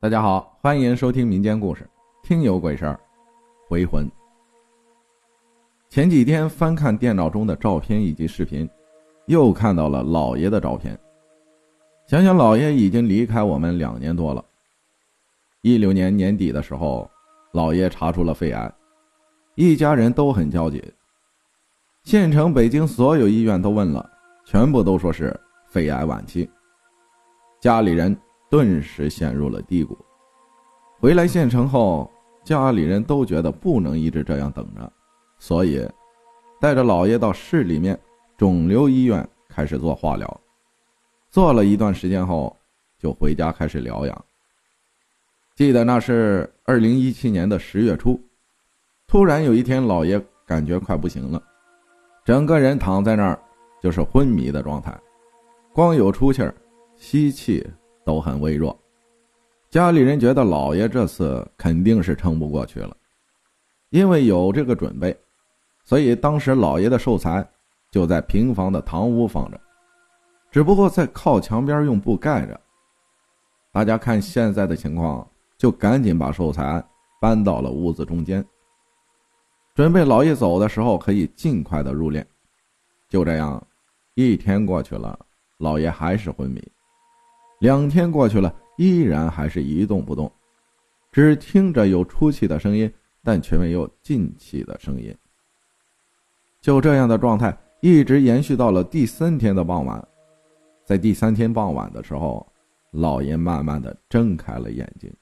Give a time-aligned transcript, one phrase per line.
[0.00, 1.82] 大家好，欢迎收听民间故事
[2.24, 2.92] 《听有鬼事儿》，
[3.68, 4.08] 回魂。
[5.90, 8.70] 前几天翻看电脑中的照片以及视频，
[9.26, 10.96] 又看到了老爷的照片。
[12.06, 14.44] 想想老爷已经离开我们两年多了。
[15.62, 17.10] 一六年年底的时候，
[17.50, 18.72] 老爷查出了肺癌，
[19.56, 20.80] 一家人都很焦急。
[22.04, 24.08] 县城、北京所有医院都问了，
[24.46, 25.36] 全部都说是
[25.66, 26.48] 肺癌晚期。
[27.60, 28.16] 家里人。
[28.50, 29.96] 顿时陷入了低谷。
[30.98, 32.10] 回来县城后，
[32.44, 34.92] 家里人都觉得不能一直这样等着，
[35.38, 35.86] 所以
[36.60, 37.98] 带着老爷到市里面
[38.36, 40.40] 肿瘤医院开始做化疗。
[41.30, 42.56] 做了一段时间后，
[42.98, 44.24] 就回家开始疗养。
[45.54, 48.20] 记得那是二零一七年的十月初，
[49.06, 51.42] 突然有一天，老爷感觉快不行了，
[52.24, 53.38] 整个人躺在那儿
[53.82, 54.98] 就是昏迷的状态，
[55.72, 56.54] 光有出气儿，
[56.96, 57.64] 吸气。
[58.08, 58.74] 都很微弱，
[59.68, 62.96] 家里人觉得老爷这次肯定是撑不过去了，
[63.90, 65.14] 因为有这个准备，
[65.84, 67.46] 所以当时老爷的寿材
[67.90, 69.60] 就在平房的堂屋放着，
[70.50, 72.58] 只不过在靠墙边用布盖着。
[73.72, 76.82] 大家看现在的情况，就赶紧把寿材
[77.20, 78.42] 搬到了屋子中间，
[79.74, 82.24] 准备老爷走的时候可以尽快的入殓。
[83.10, 83.62] 就这样，
[84.14, 85.18] 一天过去了，
[85.58, 86.66] 老爷还是昏迷。
[87.58, 90.30] 两天过去了，依然还是一动不动，
[91.10, 92.92] 只听着有出气的声音，
[93.24, 95.14] 但却没有进气的声音。
[96.60, 100.06] 就这样的状态一直延续到了第三天的傍晚，
[100.84, 102.46] 在第三天傍晚的时候，
[102.92, 105.12] 老爷慢慢的睁开了眼睛。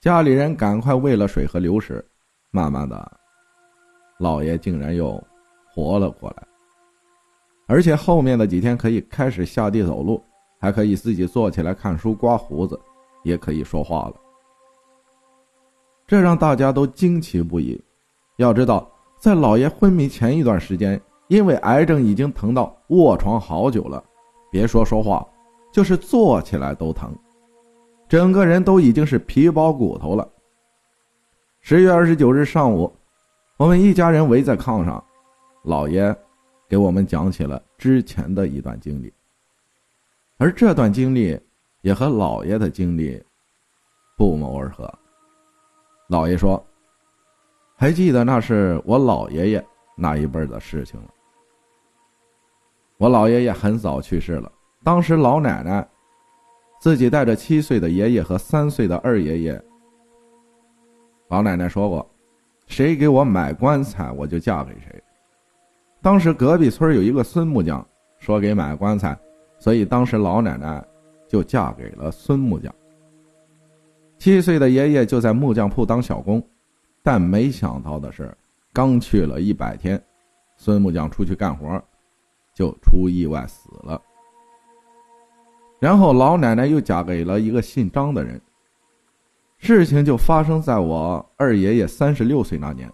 [0.00, 2.02] 家里人赶快喂了水和流食，
[2.50, 3.20] 慢慢的，
[4.18, 5.22] 老爷竟然又
[5.70, 6.46] 活了过来，
[7.66, 10.22] 而且后面的几天可以开始下地走路。
[10.60, 12.78] 还可以自己坐起来看书、刮胡子，
[13.24, 14.14] 也可以说话了。
[16.06, 17.82] 这让大家都惊奇不已。
[18.36, 24.02] 要知道，在老爷昏迷前一段时间，因为癌症已经疼到卧床好久了，
[24.50, 25.26] 别说说话，
[25.72, 27.14] 就是坐起来都疼，
[28.08, 30.28] 整个人都已经是皮包骨头了。
[31.60, 32.92] 十月二十九日上午，
[33.56, 35.02] 我们一家人围在炕上，
[35.64, 36.14] 老爷
[36.68, 39.12] 给我们讲起了之前的一段经历。
[40.40, 41.38] 而这段经历
[41.82, 43.22] 也和老爷的经历
[44.16, 44.90] 不谋而合。
[46.08, 46.66] 老爷说
[47.76, 49.66] ：“还记得那是我老爷爷
[49.98, 51.08] 那一辈的事情了。
[52.96, 54.50] 我老爷爷很早去世了，
[54.82, 55.86] 当时老奶奶
[56.80, 59.62] 自己带着七岁的爷爷和三岁的二爷爷。
[61.28, 62.10] 老奶奶说过，
[62.66, 65.04] 谁给我买棺材，我就嫁给谁。
[66.00, 67.86] 当时隔壁村有一个孙木匠，
[68.18, 69.14] 说给买棺材。”
[69.60, 70.84] 所以当时老奶奶
[71.28, 72.74] 就嫁给了孙木匠。
[74.18, 76.42] 七岁的爷爷就在木匠铺当小工，
[77.02, 78.36] 但没想到的是，
[78.72, 80.02] 刚去了一百天，
[80.56, 81.80] 孙木匠出去干活，
[82.54, 84.00] 就出意外死了。
[85.78, 88.40] 然后老奶奶又嫁给了一个姓张的人。
[89.58, 92.90] 事情就发生在我二爷爷三十六岁那年。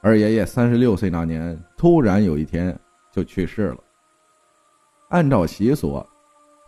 [0.00, 2.78] 二爷爷三十六岁那年，突然有一天
[3.12, 3.78] 就去世了。
[5.08, 6.04] 按照习俗，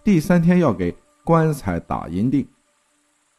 [0.02, 2.46] 第三天要给棺材打银钉，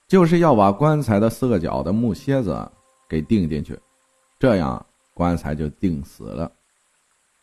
[0.08, 2.72] 就是要把棺材的四个角的木楔子
[3.10, 3.78] 给钉进去，
[4.38, 4.86] 这样
[5.16, 6.52] 棺材就钉死了。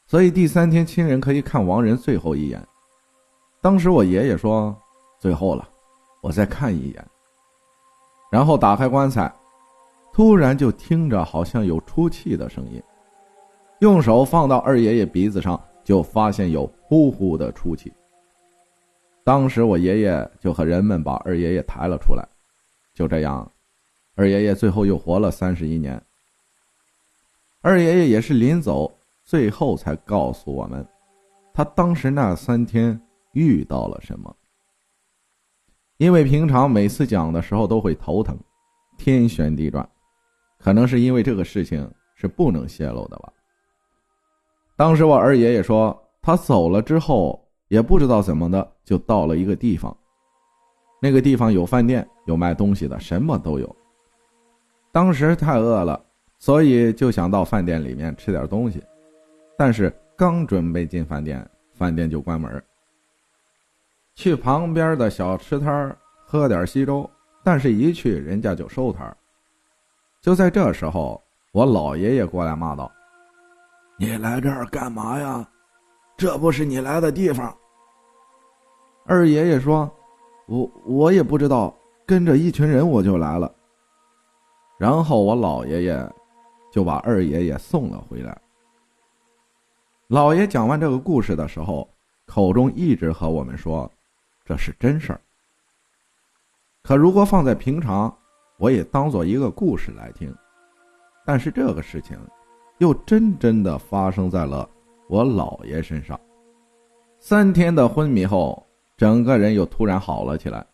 [0.06, 2.64] 所以第三天亲人可以看亡人最后一眼。
[3.60, 4.74] 当时我爷爷说
[5.18, 5.68] ：“最后了，
[6.20, 7.04] 我再看一眼。”
[8.30, 9.30] 然后打开棺材，
[10.12, 12.80] 突然就听着好像有出气的声音，
[13.80, 15.60] 用手放到二爷爷鼻子上。
[15.88, 17.90] 就发现有呼呼的出气。
[19.24, 22.22] 当时我爷爷就和人们把二爷爷抬了出来，
[22.92, 23.50] 就这样，
[24.14, 25.98] 二爷爷最后又活了三十一年。
[27.62, 28.94] 二爷爷也是临走
[29.24, 30.86] 最后才告诉我们，
[31.54, 33.00] 他当时那三天
[33.32, 34.36] 遇到了什么。
[35.96, 38.38] 因为平常每次讲的时候都会头疼，
[38.98, 39.88] 天旋地转，
[40.58, 43.32] 可能是因为这个事情是不能泄露的吧。
[44.78, 49.94] 当时我二爷爷说，他走了之后也不知道怎么的，就到了一个地方。
[51.02, 53.76] 那个地方有饭店，有卖东西的，什么都有。
[54.92, 56.00] 当时太饿了，
[56.38, 58.80] 所以就想到饭店里面吃点东西。
[59.56, 61.44] 但是刚准备进饭店，
[61.74, 62.62] 饭店就关门。
[64.14, 67.10] 去旁边的小吃摊喝点稀粥，
[67.42, 69.16] 但是一去人家就收摊
[70.22, 71.20] 就在这时候，
[71.50, 72.88] 我老爷爷过来骂道。
[73.98, 75.46] 你来这儿干嘛呀？
[76.16, 77.56] 这不是你来的地方。
[79.04, 79.90] 二爷爷说
[80.46, 83.52] ：“我我也不知道，跟着一群人我就来了。
[84.78, 86.12] 然后我老爷爷
[86.70, 88.40] 就把二爷爷送了回来。
[90.06, 91.88] 老爷讲完这个故事的时候，
[92.26, 93.90] 口中一直和我们说，
[94.44, 95.20] 这是真事儿。
[96.82, 98.16] 可如果放在平常，
[98.58, 100.34] 我也当做一个故事来听。
[101.26, 102.18] 但是这个事情，
[102.78, 104.68] 又真真的发生在了
[105.08, 106.18] 我姥爷身上。
[107.18, 108.64] 三天的昏迷后，
[108.96, 110.64] 整个人又突然好了起来。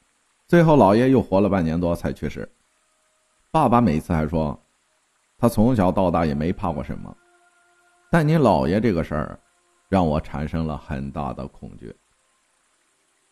[0.46, 2.48] 最后，姥爷又活了半年多才去世。
[3.50, 4.58] 爸爸每次还说，
[5.38, 7.16] 他从小到大也没怕过什么。
[8.10, 9.40] 但你姥爷这个事儿，
[9.88, 11.94] 让我产生了很大的恐惧。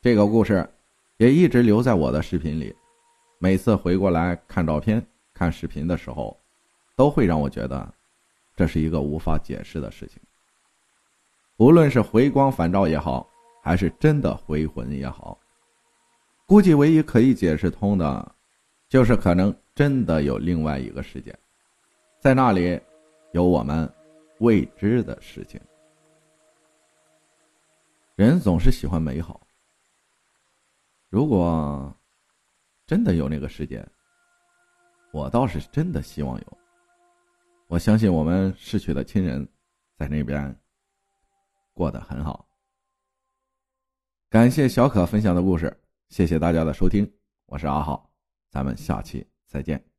[0.00, 0.66] 这个故事
[1.18, 2.74] 也一直留在我的视频里，
[3.38, 5.04] 每次回过来看照片、
[5.34, 6.34] 看视频的时候，
[6.96, 7.94] 都会让我觉得
[8.56, 10.20] 这是一个无法解释的事情。
[11.56, 13.28] 无论是回光返照也好，
[13.62, 15.38] 还是真的回魂也好，
[16.46, 18.34] 估计唯一可以解释通的，
[18.88, 21.36] 就是可能真的有另外一个世界，
[22.18, 22.80] 在那里
[23.32, 23.92] 有我们。
[24.38, 25.60] 未知的事情，
[28.16, 29.40] 人总是喜欢美好。
[31.08, 31.96] 如果
[32.88, 33.86] 真的有那个世界，
[35.12, 36.58] 我倒是真的希望有。
[37.72, 39.48] 我相信我们逝去的亲人
[39.96, 40.54] 在那边
[41.72, 42.46] 过得很好。
[44.28, 45.74] 感谢小可分享的故事，
[46.10, 47.10] 谢谢大家的收听，
[47.46, 48.12] 我是阿浩，
[48.50, 49.91] 咱们下期再见。